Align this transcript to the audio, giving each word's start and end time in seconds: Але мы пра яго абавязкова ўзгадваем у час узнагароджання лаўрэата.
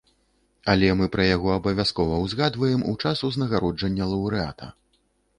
Але 0.71 0.87
мы 0.99 1.05
пра 1.15 1.25
яго 1.25 1.49
абавязкова 1.57 2.15
ўзгадваем 2.21 2.81
у 2.93 2.93
час 3.03 3.21
узнагароджання 3.27 4.09
лаўрэата. 4.13 4.71